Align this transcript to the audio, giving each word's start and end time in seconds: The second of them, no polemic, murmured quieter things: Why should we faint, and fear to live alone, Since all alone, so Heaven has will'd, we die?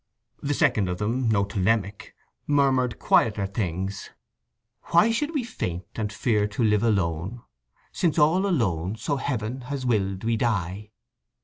The 0.41 0.55
second 0.55 0.89
of 0.89 0.97
them, 0.97 1.29
no 1.29 1.43
polemic, 1.45 2.15
murmured 2.47 2.97
quieter 2.97 3.45
things: 3.45 4.09
Why 4.85 5.11
should 5.11 5.31
we 5.35 5.43
faint, 5.43 5.85
and 5.93 6.11
fear 6.11 6.47
to 6.47 6.63
live 6.63 6.81
alone, 6.81 7.43
Since 7.91 8.17
all 8.17 8.47
alone, 8.47 8.95
so 8.95 9.17
Heaven 9.17 9.61
has 9.69 9.85
will'd, 9.85 10.23
we 10.23 10.37
die? 10.37 10.89